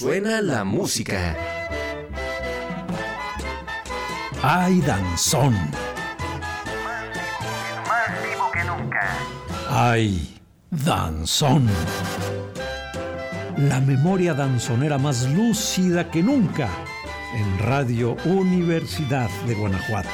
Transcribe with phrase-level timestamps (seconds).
[0.00, 1.36] suena la música.
[4.42, 5.52] ¡Ay, danzón!
[7.86, 9.18] Más vivo que nunca.
[9.68, 10.40] ¡Ay,
[10.70, 11.68] danzón!
[13.58, 16.70] La memoria danzonera más lúcida que nunca
[17.34, 20.08] en Radio Universidad de Guanajuato.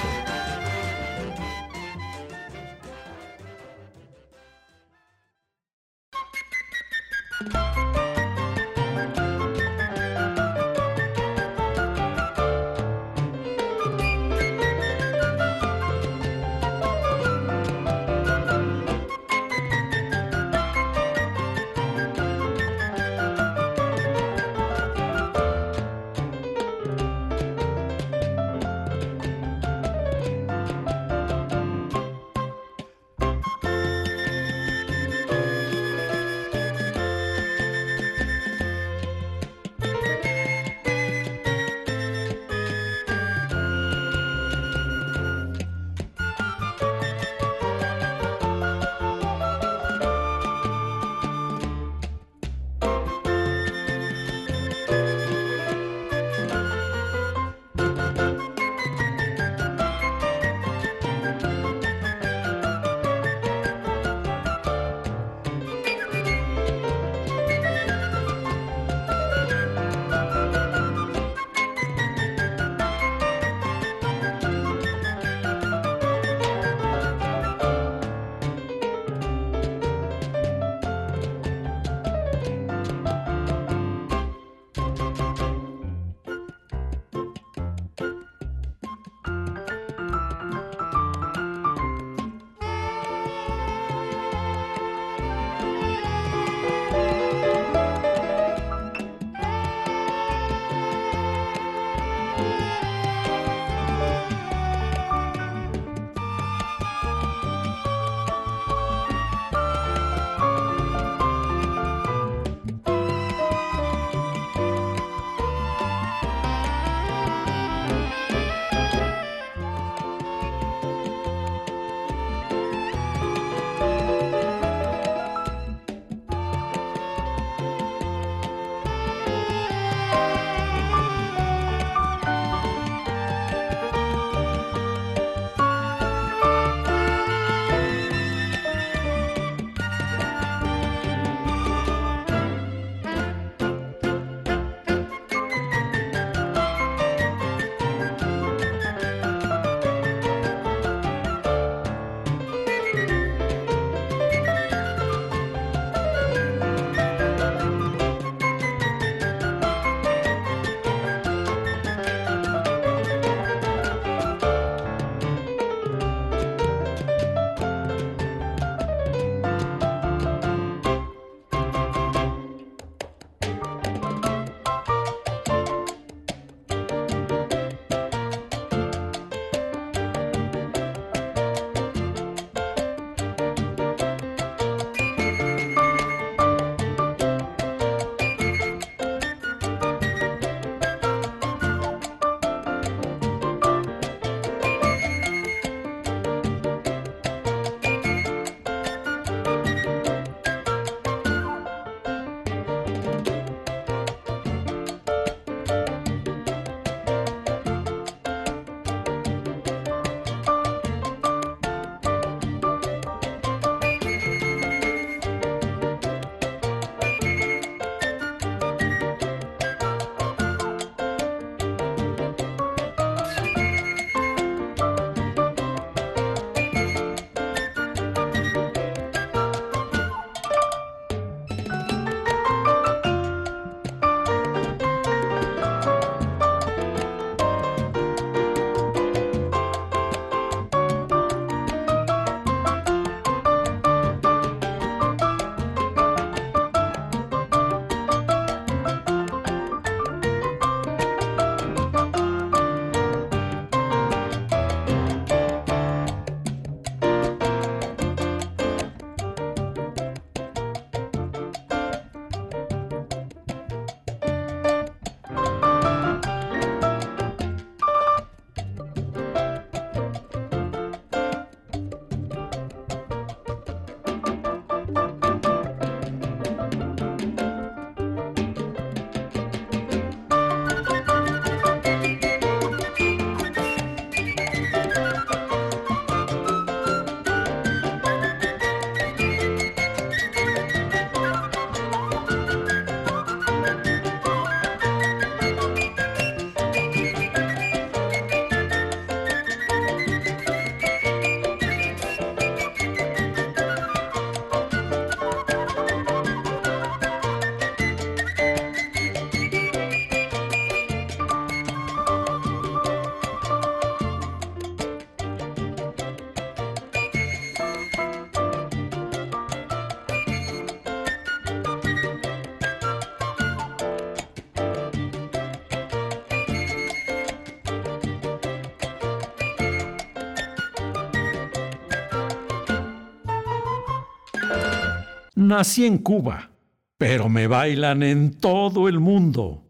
[335.36, 336.48] Nací en Cuba,
[336.96, 339.64] pero me bailan en todo el mundo.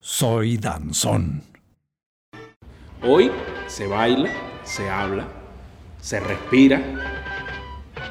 [0.00, 1.42] Soy danzón.
[3.02, 3.30] Hoy
[3.66, 4.30] se baila,
[4.64, 5.28] se habla,
[6.00, 6.80] se respira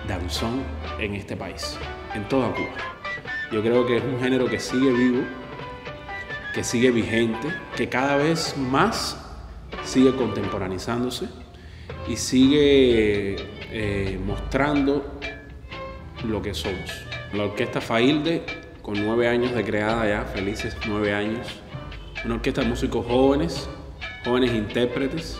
[0.08, 0.62] danzón
[1.00, 1.80] en este país,
[2.14, 2.76] en toda Cuba.
[3.52, 5.24] Yo creo que es un género que sigue vivo,
[6.54, 9.18] que sigue vigente, que cada vez más
[9.84, 11.28] sigue contemporanizándose
[12.08, 13.36] y sigue
[13.72, 15.17] eh, mostrando
[16.24, 17.06] lo que somos.
[17.34, 18.44] La orquesta Failde,
[18.82, 21.48] con nueve años de creada ya, felices nueve años.
[22.26, 23.70] Una orquesta de músicos jóvenes,
[24.24, 25.40] jóvenes intérpretes,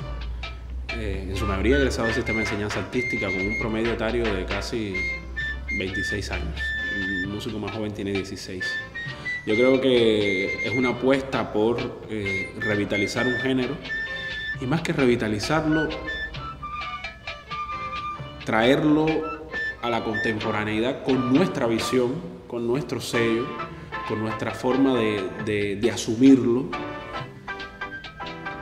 [0.96, 4.46] eh, en su mayoría egresados del sistema de enseñanza artística, con un promedio etario de
[4.46, 4.96] casi
[5.78, 6.62] 26 años.
[6.96, 8.64] El músico más joven tiene 16.
[9.46, 13.78] Yo creo que es una apuesta por eh, revitalizar un género
[14.60, 15.88] y más que revitalizarlo,
[18.44, 19.37] traerlo
[19.88, 22.16] a la contemporaneidad con nuestra visión,
[22.48, 23.48] con nuestro sello,
[24.10, 26.70] con nuestra forma de, de asumirlo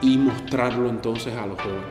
[0.01, 1.83] y mostrarlo entonces a los jóvenes.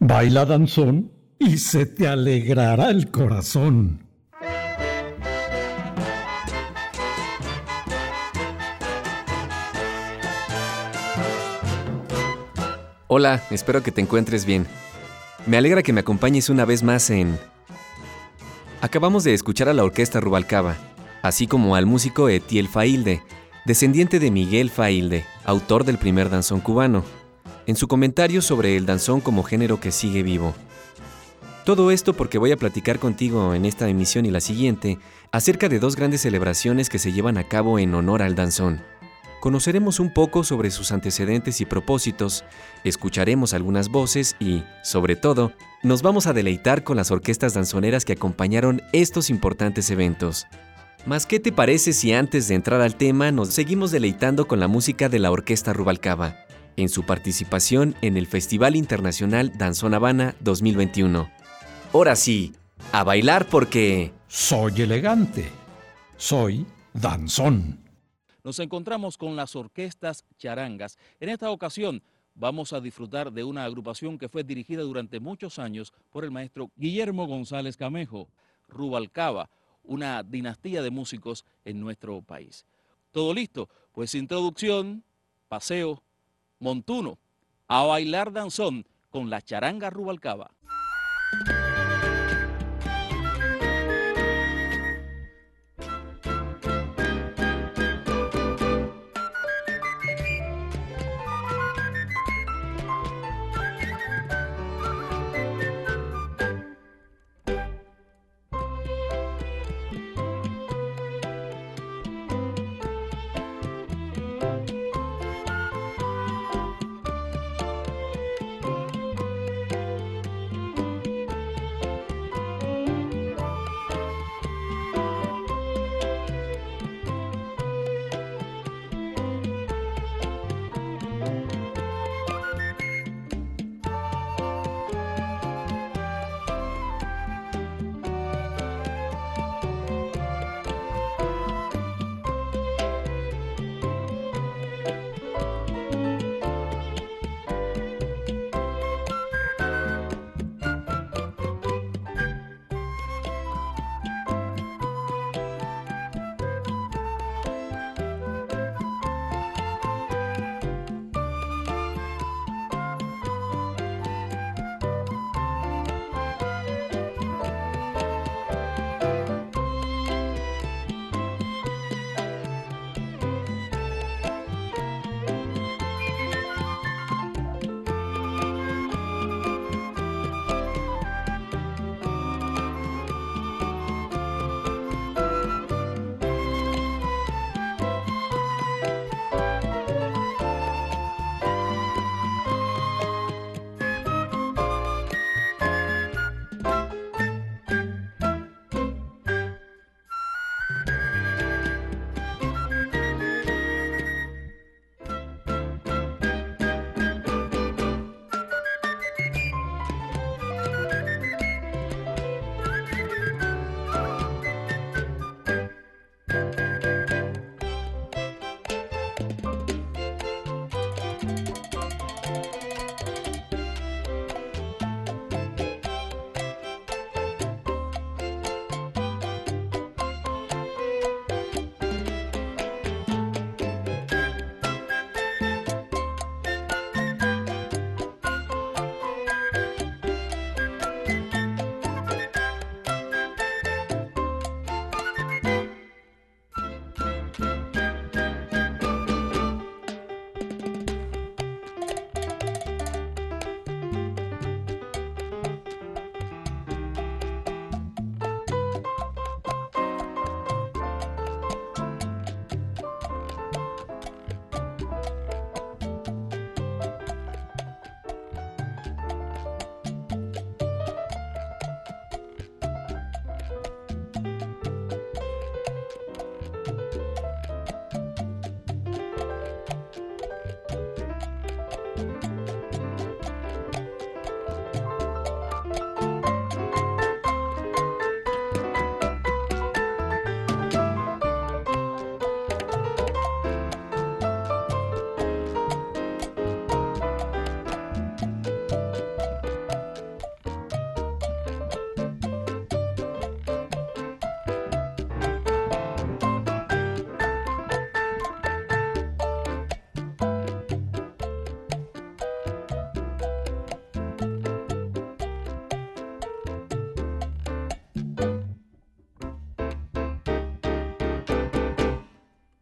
[0.00, 4.08] Baila danzón y se te alegrará el corazón.
[13.06, 14.66] Hola, espero que te encuentres bien.
[15.46, 17.38] Me alegra que me acompañes una vez más en
[18.84, 20.76] Acabamos de escuchar a la orquesta Rubalcaba,
[21.22, 23.22] así como al músico Etiel Failde,
[23.64, 27.02] descendiente de Miguel Failde, autor del primer danzón cubano,
[27.64, 30.52] en su comentario sobre el danzón como género que sigue vivo.
[31.64, 34.98] Todo esto porque voy a platicar contigo en esta emisión y la siguiente
[35.32, 38.82] acerca de dos grandes celebraciones que se llevan a cabo en honor al danzón.
[39.40, 42.44] Conoceremos un poco sobre sus antecedentes y propósitos,
[42.84, 45.52] escucharemos algunas voces y, sobre todo,
[45.84, 50.46] nos vamos a deleitar con las orquestas danzoneras que acompañaron estos importantes eventos.
[51.04, 54.66] Mas, ¿qué te parece si antes de entrar al tema nos seguimos deleitando con la
[54.66, 56.36] música de la Orquesta Rubalcaba,
[56.76, 61.30] en su participación en el Festival Internacional Danzón Habana 2021?
[61.92, 62.54] Ahora sí,
[62.90, 64.10] a bailar porque...
[64.26, 65.50] Soy elegante.
[66.16, 67.84] Soy danzón
[68.44, 70.98] nos encontramos con las orquestas charangas.
[71.18, 72.02] En esta ocasión
[72.34, 76.70] vamos a disfrutar de una agrupación que fue dirigida durante muchos años por el maestro
[76.76, 78.28] Guillermo González Camejo,
[78.68, 79.48] Rubalcaba,
[79.82, 82.64] una dinastía de músicos en nuestro país.
[83.12, 83.68] ¿Todo listo?
[83.92, 85.04] Pues introducción,
[85.48, 86.02] paseo,
[86.58, 87.18] montuno,
[87.68, 90.50] a bailar danzón con la charanga Rubalcaba.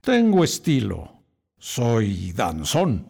[0.05, 1.23] Tengo estilo.
[1.61, 3.09] Soy danzón.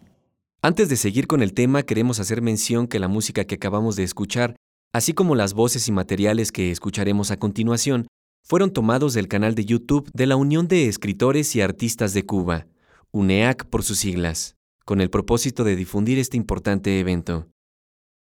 [0.61, 4.03] Antes de seguir con el tema, queremos hacer mención que la música que acabamos de
[4.03, 4.57] escuchar,
[4.93, 8.09] así como las voces y materiales que escucharemos a continuación,
[8.47, 12.67] fueron tomados del canal de YouTube de la Unión de Escritores y Artistas de Cuba,
[13.11, 17.49] UNEAC por sus siglas, con el propósito de difundir este importante evento.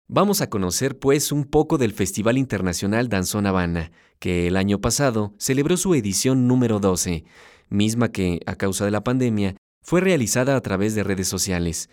[0.08, 5.34] Vamos a conocer pues un poco del Festival Internacional Danzón Habana, que el año pasado
[5.40, 7.26] celebró su edición número 12,
[7.70, 11.90] misma que, a causa de la pandemia, fue realizada a través de redes sociales.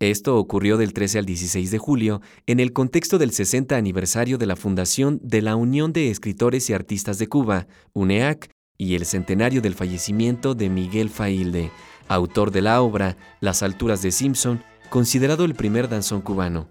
[0.00, 4.46] Esto ocurrió del 13 al 16 de julio en el contexto del 60 aniversario de
[4.46, 9.60] la fundación de la Unión de Escritores y Artistas de Cuba, UNEAC, y el centenario
[9.60, 11.72] del fallecimiento de Miguel Failde,
[12.06, 16.68] autor de la obra Las alturas de Simpson, considerado el primer danzón cubano.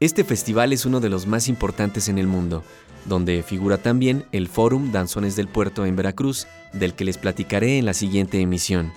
[0.00, 2.64] Este festival es uno de los más importantes en el mundo,
[3.08, 7.86] donde figura también el Fórum Danzones del Puerto en Veracruz, del que les platicaré en
[7.86, 8.92] la siguiente emisión.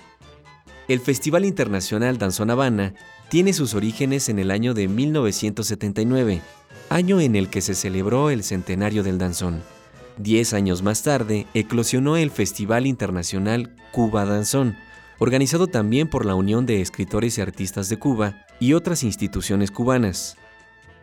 [0.88, 2.94] El Festival Internacional Danzón Habana
[3.28, 6.42] tiene sus orígenes en el año de 1979,
[6.88, 9.62] año en el que se celebró el centenario del danzón.
[10.18, 14.76] Diez años más tarde, eclosionó el Festival Internacional Cuba Danzón,
[15.20, 20.36] organizado también por la Unión de Escritores y Artistas de Cuba y otras instituciones cubanas.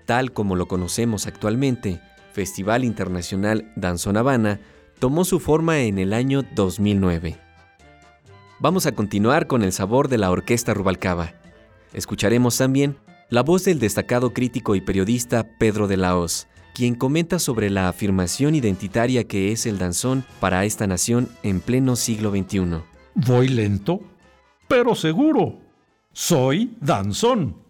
[0.05, 2.01] Tal como lo conocemos actualmente,
[2.37, 4.59] Festival Internacional Danzón Habana
[4.99, 7.35] tomó su forma en el año 2009.
[8.59, 11.33] Vamos a continuar con el sabor de la Orquesta Rubalcaba.
[11.93, 12.95] Escucharemos también
[13.31, 17.89] la voz del destacado crítico y periodista Pedro de la Hoz, quien comenta sobre la
[17.89, 22.83] afirmación identitaria que es el danzón para esta nación en pleno siglo XXI.
[23.15, 24.01] Voy lento,
[24.67, 25.57] pero seguro.
[26.13, 27.66] Soy danzón.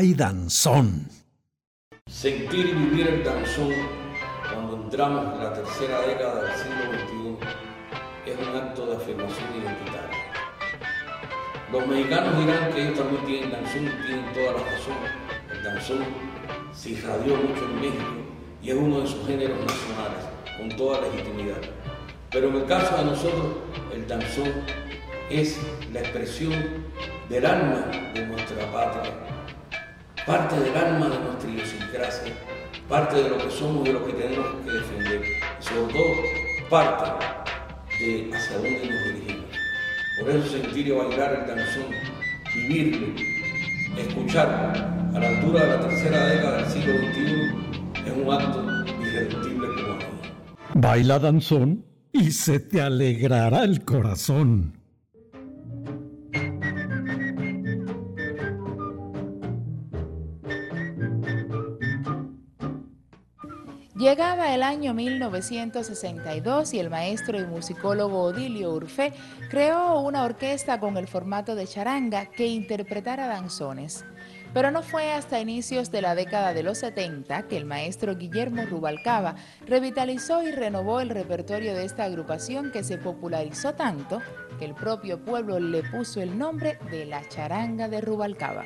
[0.00, 1.08] ¡Ay, danzón!
[2.06, 3.72] Sentir y vivir el danzón
[4.48, 10.18] cuando entramos en la tercera década del siglo XXI es un acto de afirmación identitaria.
[11.72, 14.98] Los mexicanos dirán que ellos también tienen danzón y tienen toda la razón.
[15.50, 16.04] El danzón
[16.72, 18.12] se irradió mucho en México
[18.62, 20.24] y es uno de sus géneros nacionales,
[20.58, 21.60] con toda legitimidad.
[22.30, 23.48] Pero en el caso de nosotros,
[23.92, 24.52] el danzón
[25.28, 25.58] es
[25.92, 26.52] la expresión
[27.28, 29.37] del alma de nuestra patria,
[30.26, 32.32] parte del alma de nuestra idiosincrasia,
[32.88, 35.22] parte de lo que somos y de lo que tenemos que defender,
[35.60, 37.26] y sobre todo parte
[38.00, 39.46] de hacia dónde nos dirigimos.
[40.20, 41.86] Por eso sentir y bailar el danzón,
[42.54, 43.06] vivirlo,
[43.96, 44.72] escucharlo
[45.14, 47.68] a la altura de la tercera década del siglo XXI
[48.06, 48.64] es un acto
[49.02, 50.18] irreductible cubano.
[50.74, 54.77] Baila danzón y se te alegrará el corazón.
[64.08, 69.12] Llegaba el año 1962 y el maestro y musicólogo Odilio Urfé
[69.50, 74.06] creó una orquesta con el formato de charanga que interpretara danzones.
[74.54, 78.64] Pero no fue hasta inicios de la década de los 70 que el maestro Guillermo
[78.64, 84.22] Rubalcaba revitalizó y renovó el repertorio de esta agrupación que se popularizó tanto
[84.58, 88.64] que el propio pueblo le puso el nombre de la charanga de Rubalcaba.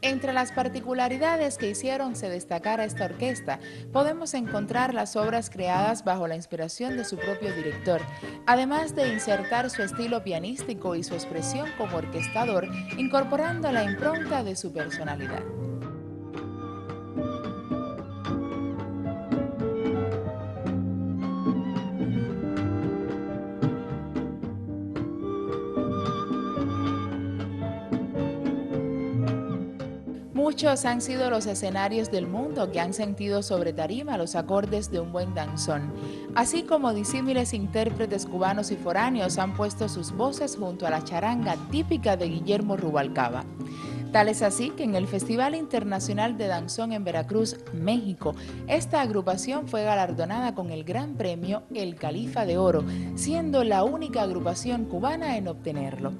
[0.00, 3.58] Entre las particularidades que hicieron se destacara esta orquesta,
[3.92, 8.00] podemos encontrar las obras creadas bajo la inspiración de su propio director,
[8.46, 14.54] además de insertar su estilo pianístico y su expresión como orquestador, incorporando la impronta de
[14.54, 15.42] su personalidad.
[30.48, 34.98] Muchos han sido los escenarios del mundo que han sentido sobre tarima los acordes de
[34.98, 35.92] un buen danzón,
[36.34, 41.54] así como disímiles intérpretes cubanos y foráneos han puesto sus voces junto a la charanga
[41.70, 43.44] típica de Guillermo Rubalcaba.
[44.12, 48.34] Tal es así que en el Festival Internacional de Danzón en Veracruz, México,
[48.66, 52.84] esta agrupación fue galardonada con el gran premio El Califa de Oro,
[53.16, 56.14] siendo la única agrupación cubana en obtenerlo.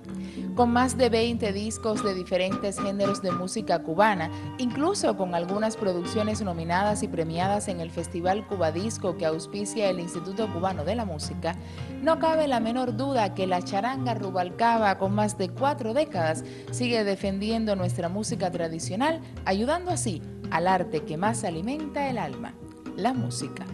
[0.55, 6.43] Con más de 20 discos de diferentes géneros de música cubana, incluso con algunas producciones
[6.43, 11.57] nominadas y premiadas en el Festival Cubadisco que auspicia el Instituto Cubano de la Música,
[12.03, 17.03] no cabe la menor duda que la charanga Rubalcaba, con más de cuatro décadas, sigue
[17.03, 22.53] defendiendo nuestra música tradicional, ayudando así al arte que más alimenta el alma,
[22.97, 23.65] la música.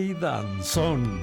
[0.00, 1.19] ¡Ay, danzón!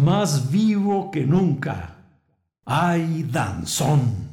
[0.00, 1.96] Más vivo que nunca.
[2.64, 4.29] ¡Ay, danzón!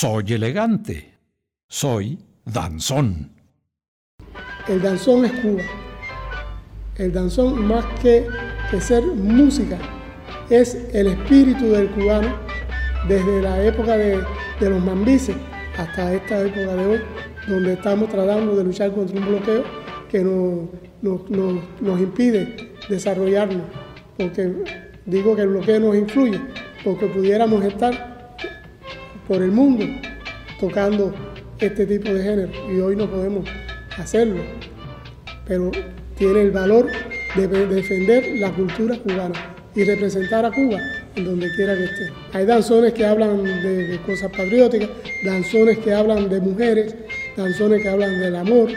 [0.00, 1.12] Soy elegante.
[1.68, 3.32] Soy danzón.
[4.66, 5.62] El danzón es Cuba.
[6.96, 8.26] El danzón, más que,
[8.80, 9.76] ser música,
[10.48, 12.34] es el espíritu del cubano
[13.08, 14.24] desde la época de,
[14.60, 15.36] los mambises
[15.76, 17.00] hasta esta época de hoy,
[17.46, 19.64] donde estamos tratando de luchar contra un bloqueo
[20.08, 20.24] que
[21.02, 23.66] nos impide desarrollarnos.
[24.16, 24.50] Porque
[25.04, 26.40] digo que el bloqueo nos influye,
[26.82, 28.09] porque pudiéramos estar
[29.30, 29.84] por el mundo
[30.58, 31.14] tocando
[31.60, 33.48] este tipo de género y hoy no podemos
[33.96, 34.42] hacerlo.
[35.46, 35.70] pero
[36.18, 36.88] tiene el valor
[37.36, 40.80] de de defender la cultura cubana y representar a Cuba
[41.14, 42.12] en donde quiera que esté.
[42.32, 44.90] Hay danzones que hablan de, cosas patrióticas,
[45.24, 46.96] danzones que hablan de mujeres,
[47.36, 48.68] danzones que hablan del amor,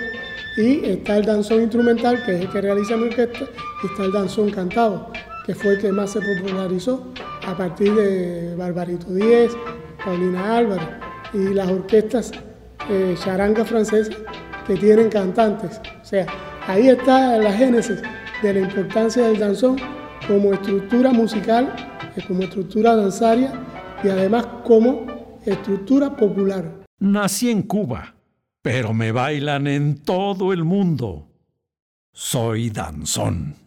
[0.56, 3.46] y está el danzón instrumental, que es el que realiza mi orquesta,
[3.84, 5.12] y está el danzón cantado,
[5.48, 7.12] que fue el que más se popularizó
[7.48, 9.52] a partir de Barbarito Díez,
[10.04, 10.88] Paulina Álvarez
[11.34, 12.32] y las orquestas
[12.90, 14.16] eh, charanga francesas
[14.68, 15.80] que tienen cantantes.
[16.02, 16.26] O sea,
[16.68, 18.02] ahí está la génesis
[18.42, 19.78] de la importancia del danzón
[20.28, 21.74] como estructura musical,
[22.16, 23.54] eh, como estructura danzaria
[24.04, 25.06] y además como
[25.46, 26.84] estructura popular.
[27.00, 28.16] Nací en Cuba,
[28.62, 31.28] pero me bailan en todo el mundo.
[32.14, 33.63] Soy danzón.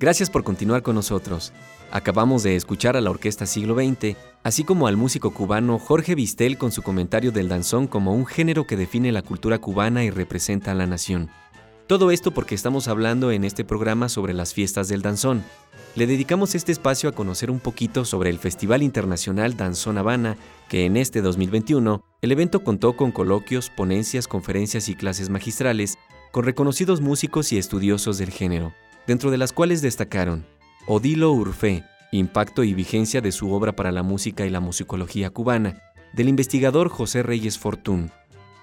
[0.00, 1.52] Gracias por continuar con nosotros.
[1.90, 6.56] Acabamos de escuchar a la Orquesta Siglo XX, así como al músico cubano Jorge Vistel
[6.56, 10.70] con su comentario del danzón como un género que define la cultura cubana y representa
[10.70, 11.28] a la nación.
[11.86, 15.44] Todo esto porque estamos hablando en este programa sobre las fiestas del danzón.
[15.94, 20.38] Le dedicamos este espacio a conocer un poquito sobre el Festival Internacional Danzón Habana,
[20.70, 25.98] que en este 2021 el evento contó con coloquios, ponencias, conferencias y clases magistrales
[26.32, 28.72] con reconocidos músicos y estudiosos del género,
[29.10, 30.46] dentro de las cuales destacaron
[30.86, 35.82] Odilo Urfé, impacto y vigencia de su obra para la música y la musicología cubana,
[36.12, 38.12] del investigador José Reyes Fortún,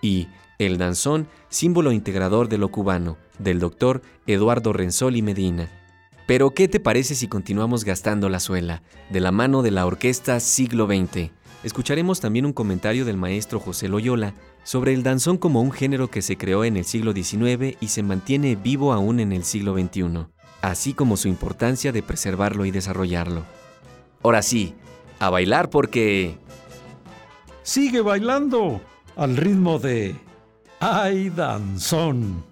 [0.02, 5.70] y El danzón, símbolo integrador de lo cubano, del doctor Eduardo Renzoli Medina.
[6.28, 10.40] Pero, ¿qué te parece si continuamos gastando la suela, de la mano de la Orquesta
[10.40, 11.32] Siglo XX?
[11.64, 14.34] Escucharemos también un comentario del maestro José Loyola
[14.64, 18.04] sobre el danzón como un género que se creó en el siglo XIX y se
[18.04, 20.28] mantiene vivo aún en el siglo XXI,
[20.62, 23.44] así como su importancia de preservarlo y desarrollarlo.
[24.24, 24.76] Ahora sí,
[25.20, 26.38] a bailar porque...
[27.64, 28.80] Sigue bailando
[29.16, 30.16] al ritmo de
[30.80, 32.44] ¡Ay, danzón!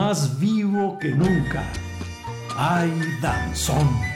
[0.00, 1.62] Más vivo que nunca.
[2.56, 2.90] ¡Ay,
[3.20, 4.09] danzón!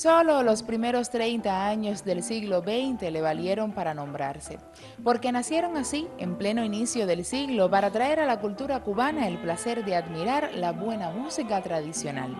[0.00, 4.58] Solo los primeros 30 años del siglo XX le valieron para nombrarse,
[5.04, 9.36] porque nacieron así, en pleno inicio del siglo, para traer a la cultura cubana el
[9.36, 12.34] placer de admirar la buena música tradicional.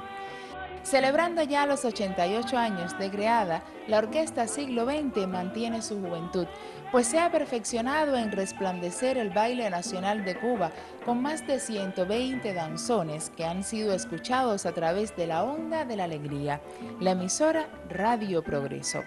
[0.85, 6.47] Celebrando ya los 88 años de creada, la Orquesta Siglo XX mantiene su juventud,
[6.91, 10.73] pues se ha perfeccionado en resplandecer el baile nacional de Cuba
[11.05, 15.97] con más de 120 danzones que han sido escuchados a través de la onda de
[15.97, 16.61] la alegría,
[17.01, 19.03] la emisora Radio Progreso.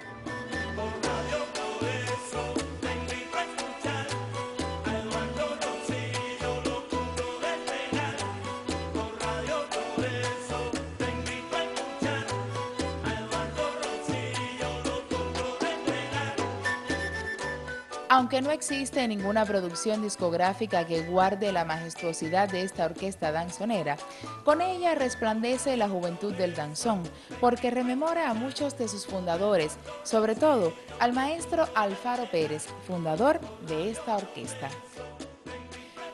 [18.16, 23.98] Aunque no existe ninguna producción discográfica que guarde la majestuosidad de esta orquesta danzonera,
[24.46, 27.02] con ella resplandece la juventud del danzón,
[27.42, 33.90] porque rememora a muchos de sus fundadores, sobre todo al maestro Alfaro Pérez, fundador de
[33.90, 34.70] esta orquesta.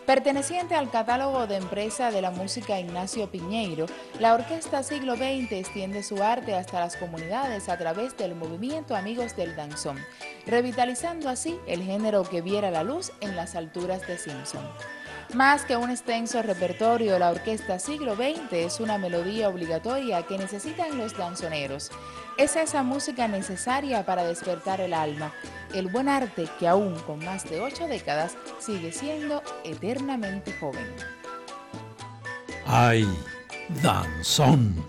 [0.10, 3.86] Perteneciente al catálogo de empresa de la música Ignacio Piñeiro,
[4.20, 9.36] la Orquesta Siglo XX extiende su arte hasta las comunidades a través del movimiento Amigos
[9.36, 10.00] del Danzón,
[10.48, 14.68] revitalizando así el género que viera la luz en las alturas de Simpson.
[15.34, 20.98] Más que un extenso repertorio, la orquesta siglo XX es una melodía obligatoria que necesitan
[20.98, 21.92] los danzoneros.
[22.38, 25.32] Es esa música necesaria para despertar el alma,
[25.74, 30.88] el buen arte que aún con más de ocho décadas sigue siendo eternamente joven.
[32.66, 33.08] ¡Ay,
[33.84, 34.84] danzón!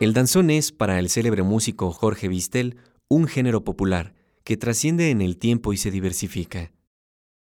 [0.00, 2.78] El danzón es, para el célebre músico Jorge Vistel,
[3.08, 6.72] un género popular que trasciende en el tiempo y se diversifica.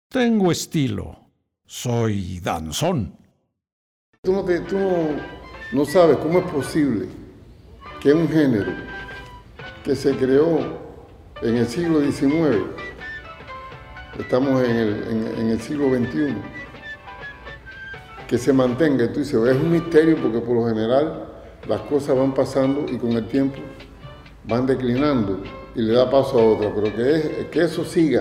[0.08, 1.20] Tengo estilo.
[1.66, 3.16] Soy danzón.
[4.22, 5.08] Tú no, te- tú no-
[5.72, 7.06] no sabes cómo es posible
[8.00, 8.72] que un género
[9.84, 10.78] que se creó
[11.42, 12.62] en el siglo XIX,
[14.18, 16.34] estamos en el, en- en el siglo XXI,
[18.28, 19.12] que se mantenga.
[19.12, 21.25] Tú dices, es un misterio porque por lo general
[21.68, 23.56] las cosas van pasando y con el tiempo
[24.44, 25.42] van declinando
[25.74, 28.20] y le da paso a otra, pero que, es- que eso siga,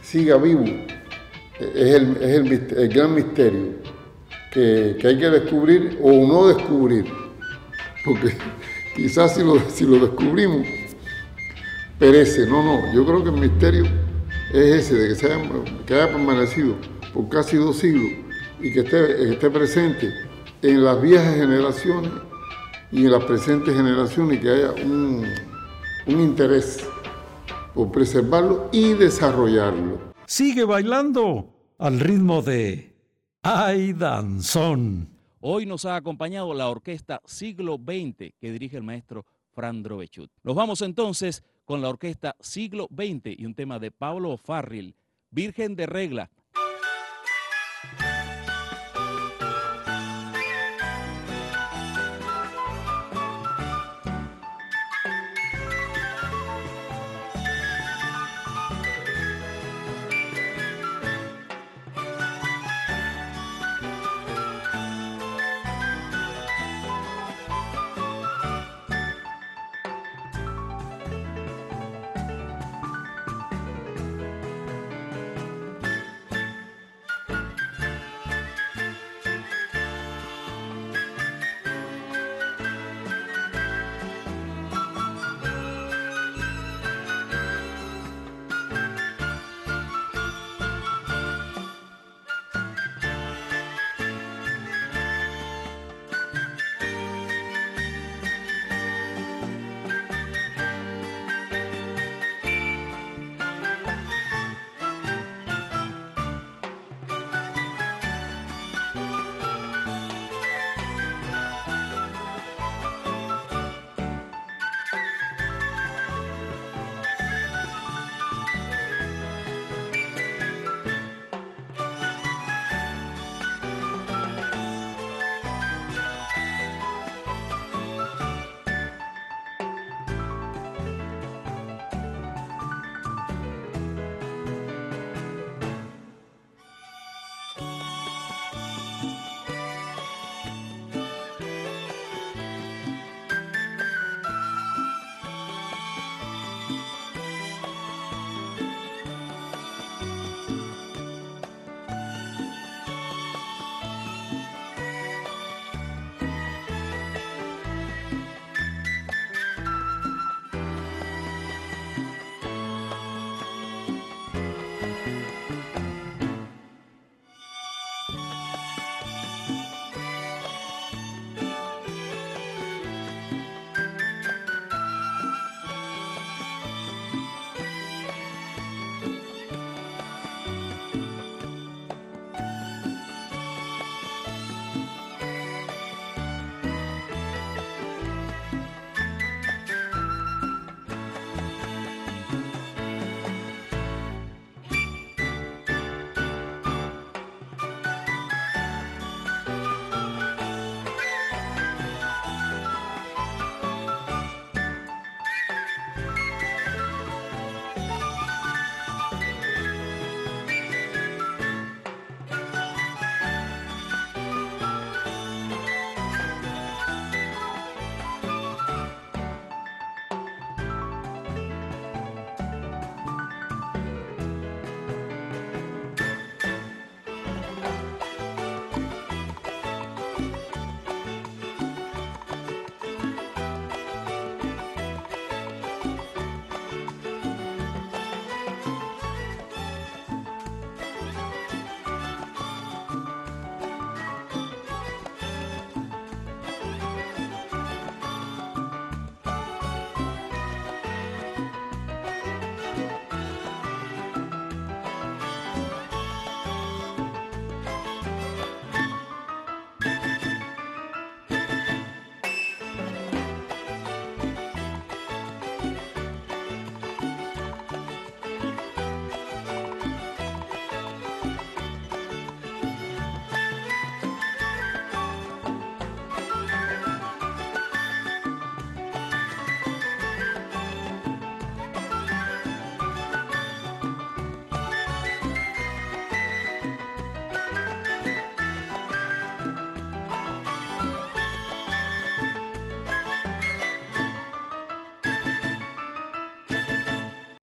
[0.00, 0.64] siga vivo,
[1.58, 3.72] es el, es el gran misterio
[4.52, 7.04] que, que hay que descubrir o no descubrir,
[8.04, 8.34] porque
[8.96, 10.66] quizás si lo, si lo descubrimos,
[11.98, 12.46] perece.
[12.46, 13.84] No, no, yo creo que el misterio
[14.52, 15.42] es ese, de que, se haya,
[15.86, 16.76] que haya permanecido
[17.14, 18.10] por casi dos siglos
[18.60, 20.12] y que esté, esté presente
[20.62, 22.12] en las viejas generaciones
[22.90, 25.26] y en las presentes generaciones y que haya un,
[26.06, 26.86] un interés
[27.74, 30.12] por preservarlo y desarrollarlo.
[30.26, 32.94] Sigue bailando al ritmo de
[33.42, 35.08] Ay Danzón.
[35.40, 40.30] Hoy nos ha acompañado la orquesta Siglo XX que dirige el maestro Fran Drovechut.
[40.44, 44.94] Nos vamos entonces con la orquesta Siglo XX y un tema de Pablo Farril,
[45.30, 46.30] Virgen de Regla.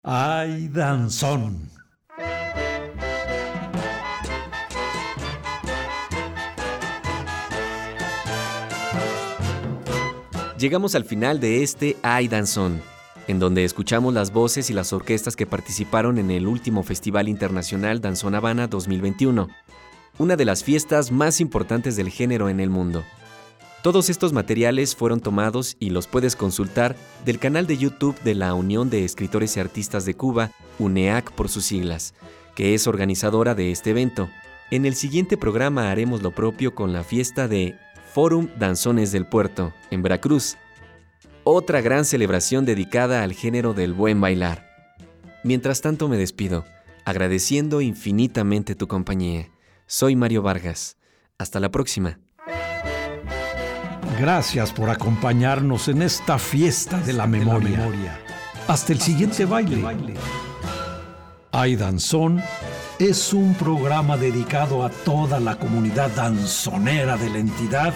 [0.08, 1.68] ¡Ay, danzón!
[10.60, 12.80] Llegamos al final de este Ay Danzón,
[13.26, 18.00] en donde escuchamos las voces y las orquestas que participaron en el último Festival Internacional
[18.00, 19.48] Danzón Habana 2021,
[20.18, 23.02] una de las fiestas más importantes del género en el mundo.
[23.86, 28.52] Todos estos materiales fueron tomados y los puedes consultar del canal de YouTube de la
[28.52, 32.12] Unión de Escritores y Artistas de Cuba, UNEAC por sus siglas,
[32.56, 34.28] que es organizadora de este evento.
[34.72, 37.76] En el siguiente programa haremos lo propio con la fiesta de
[38.12, 40.56] Fórum Danzones del Puerto, en Veracruz.
[41.44, 44.66] Otra gran celebración dedicada al género del buen bailar.
[45.44, 46.64] Mientras tanto me despido,
[47.04, 49.48] agradeciendo infinitamente tu compañía.
[49.86, 50.96] Soy Mario Vargas.
[51.38, 52.18] Hasta la próxima.
[54.18, 58.18] Gracias por acompañarnos en esta fiesta de la memoria.
[58.66, 59.82] Hasta el siguiente baile.
[61.52, 62.42] Ay Danzón
[62.98, 67.92] es un programa dedicado a toda la comunidad danzonera de la entidad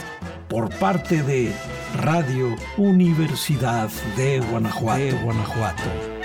[0.49, 1.55] por parte de
[1.97, 5.03] Radio Universidad de Guanajuato.
[5.03, 6.20] De Guanajuato.